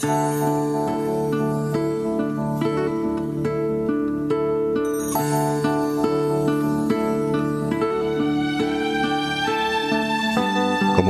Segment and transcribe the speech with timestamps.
[0.00, 0.10] Como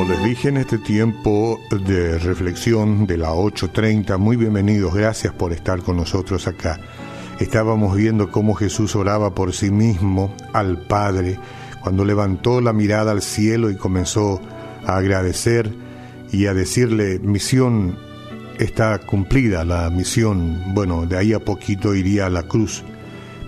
[0.09, 5.83] les dije en este tiempo de reflexión de la 8.30, muy bienvenidos, gracias por estar
[5.83, 6.81] con nosotros acá.
[7.41, 11.39] Estábamos viendo cómo Jesús oraba por sí mismo al Padre
[11.83, 14.41] cuando levantó la mirada al cielo y comenzó
[14.87, 15.71] a agradecer
[16.33, 18.08] y a decirle, misión
[18.59, 22.83] está cumplida, la misión, bueno, de ahí a poquito iría a la cruz.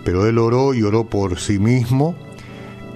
[0.03, 2.15] Pero él oró y oró por sí mismo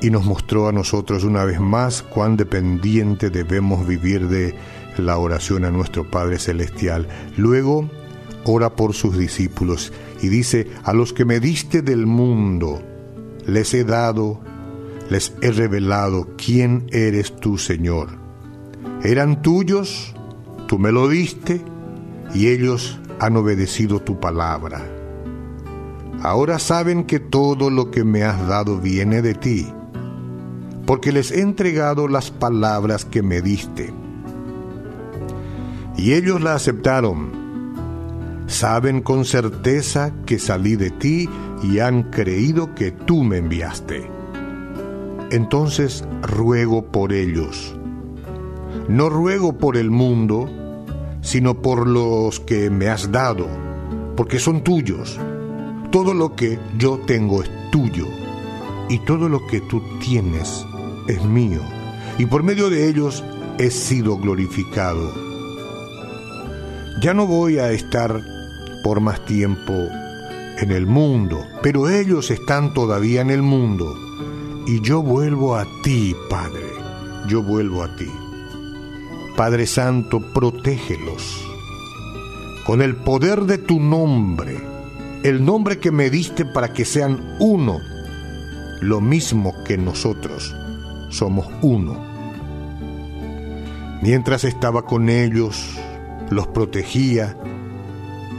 [0.02, 4.56] y nos mostró a nosotros una vez más cuán dependiente debemos vivir de
[4.98, 7.08] la oración a nuestro Padre Celestial.
[7.38, 7.90] Luego
[8.46, 9.92] ora por sus discípulos
[10.22, 12.82] y dice, a los que me diste del mundo,
[13.46, 14.42] les he dado,
[15.10, 18.10] les he revelado quién eres tú, Señor.
[19.04, 20.16] Eran tuyos,
[20.68, 21.62] tú me lo diste,
[22.34, 24.82] y ellos han obedecido tu palabra.
[26.22, 29.68] Ahora saben que todo lo que me has dado viene de ti
[30.86, 33.94] porque les he entregado las palabras que me diste.
[35.98, 37.46] Y ellos la aceptaron.
[38.48, 41.28] Saben con certeza que salí de ti
[41.64, 44.08] y han creído que tú me enviaste.
[45.32, 47.76] Entonces ruego por ellos.
[48.88, 50.48] No ruego por el mundo,
[51.26, 53.48] sino por los que me has dado,
[54.16, 55.20] porque son tuyos.
[55.92, 58.06] Todo lo que yo tengo es tuyo,
[58.90, 60.64] y todo lo que tú tienes
[61.08, 61.62] es mío,
[62.20, 63.24] y por medio de ellos
[63.58, 65.14] he sido glorificado.
[67.02, 68.22] Ya no voy a estar
[68.84, 69.74] por más tiempo
[70.60, 73.96] en el mundo, pero ellos están todavía en el mundo,
[74.68, 76.70] y yo vuelvo a ti, Padre,
[77.28, 78.12] yo vuelvo a ti.
[79.36, 81.46] Padre Santo, protégelos
[82.66, 84.60] con el poder de tu nombre,
[85.24, 87.80] el nombre que me diste para que sean uno,
[88.82, 90.56] lo mismo que nosotros
[91.10, 92.04] somos uno.
[94.02, 95.78] Mientras estaba con ellos,
[96.32, 97.38] los protegía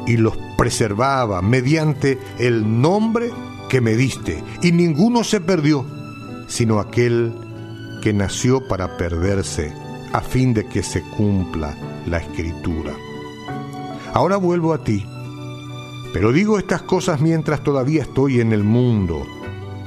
[0.07, 3.31] y los preservaba mediante el nombre
[3.69, 5.87] que me diste, y ninguno se perdió,
[6.49, 7.33] sino aquel
[8.03, 9.73] que nació para perderse,
[10.12, 12.93] a fin de que se cumpla la escritura.
[14.12, 15.05] Ahora vuelvo a ti,
[16.12, 19.27] pero digo estas cosas mientras todavía estoy en el mundo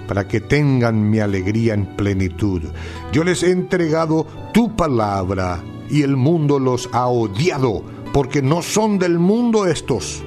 [0.08, 2.64] para que tengan mi alegría en plenitud.
[3.12, 8.98] Yo les he entregado tu palabra y el mundo los ha odiado, porque no son
[8.98, 10.24] del mundo estos,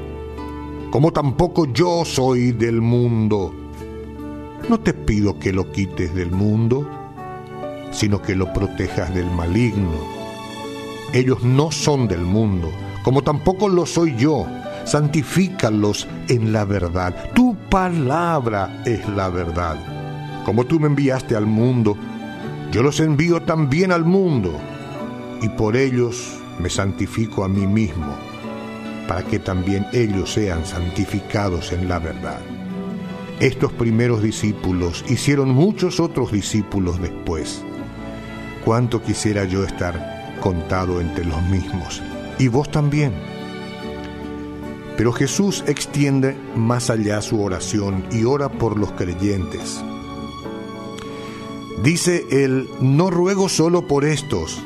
[0.91, 3.53] como tampoco yo soy del mundo.
[4.69, 6.89] No te pido que lo quites del mundo,
[7.93, 10.01] sino que lo protejas del maligno.
[11.13, 12.73] Ellos no son del mundo,
[13.05, 14.47] como tampoco lo soy yo
[14.85, 17.33] santifícalos en la verdad.
[17.35, 19.77] Tu palabra es la verdad.
[20.45, 21.97] Como tú me enviaste al mundo,
[22.71, 24.59] yo los envío también al mundo,
[25.41, 28.17] y por ellos me santifico a mí mismo,
[29.07, 32.41] para que también ellos sean santificados en la verdad.
[33.41, 37.65] Estos primeros discípulos hicieron muchos otros discípulos después.
[38.65, 42.03] Cuánto quisiera yo estar contado entre los mismos,
[42.39, 43.13] y vos también
[44.97, 49.83] pero Jesús extiende más allá su oración y ora por los creyentes.
[51.83, 54.63] Dice él, no ruego solo por estos,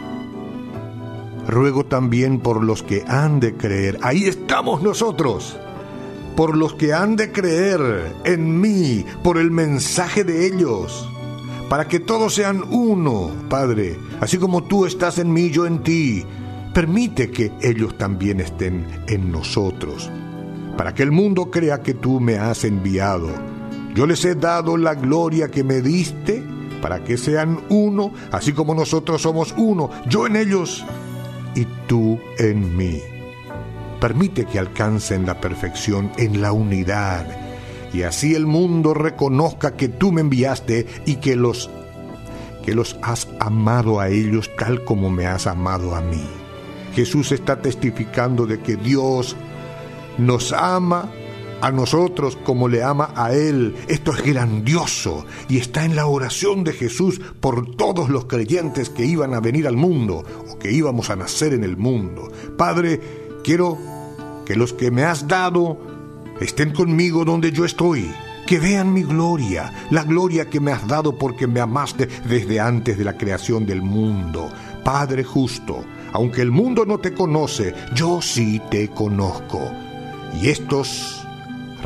[1.47, 3.99] ruego también por los que han de creer.
[4.03, 5.57] Ahí estamos nosotros,
[6.37, 11.09] por los que han de creer en mí, por el mensaje de ellos,
[11.69, 16.25] para que todos sean uno, Padre, así como tú estás en mí, yo en ti
[16.72, 20.10] permite que ellos también estén en nosotros,
[20.77, 23.31] para que el mundo crea que tú me has enviado.
[23.94, 26.44] Yo les he dado la gloria que me diste,
[26.82, 30.84] para que sean uno, así como nosotros somos uno, yo en ellos
[31.54, 33.00] y tú en mí.
[34.00, 37.27] Permite que alcancen la perfección en la unidad,
[37.97, 41.71] y así el mundo reconozca que tú me enviaste y que los
[42.63, 46.22] que los has amado a ellos tal como me has amado a mí.
[46.95, 49.34] Jesús está testificando de que Dios
[50.19, 51.10] nos ama
[51.63, 53.75] a nosotros como le ama a Él.
[53.89, 59.07] Esto es grandioso y está en la oración de Jesús por todos los creyentes que
[59.07, 62.31] iban a venir al mundo o que íbamos a nacer en el mundo.
[62.59, 63.01] Padre,
[63.42, 63.78] quiero
[64.45, 65.96] que los que me has dado
[66.41, 68.10] estén conmigo donde yo estoy.
[68.47, 72.97] Que vean mi gloria, la gloria que me has dado porque me amaste desde antes
[72.97, 74.50] de la creación del mundo.
[74.84, 79.72] Padre justo, aunque el mundo no te conoce, yo sí te conozco.
[80.41, 81.26] Y estos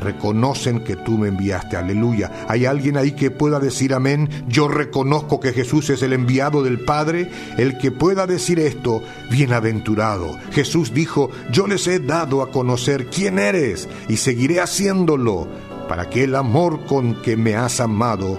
[0.01, 1.77] reconocen que tú me enviaste.
[1.77, 2.47] Aleluya.
[2.49, 4.29] ¿Hay alguien ahí que pueda decir amén?
[4.49, 7.31] Yo reconozco que Jesús es el enviado del Padre.
[7.57, 10.39] El que pueda decir esto, bienaventurado.
[10.53, 15.49] Jesús dijo, yo les he dado a conocer quién eres y seguiré haciéndolo
[15.89, 18.39] para que el amor con que me has amado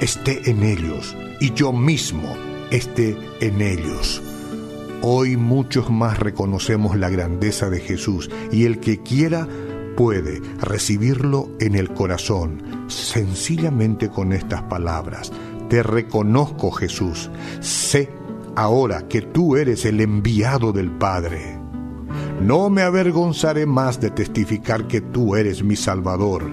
[0.00, 2.36] esté en ellos y yo mismo
[2.70, 4.20] esté en ellos.
[5.02, 9.48] Hoy muchos más reconocemos la grandeza de Jesús y el que quiera
[9.96, 15.32] puede recibirlo en el corazón, sencillamente con estas palabras.
[15.68, 17.30] Te reconozco Jesús,
[17.60, 18.10] sé
[18.56, 21.58] ahora que tú eres el enviado del Padre.
[22.40, 26.50] No me avergonzaré más de testificar que tú eres mi Salvador.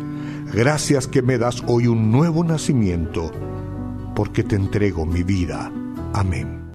[0.53, 3.31] Gracias que me das hoy un nuevo nacimiento,
[4.15, 5.71] porque te entrego mi vida.
[6.13, 6.68] Amén.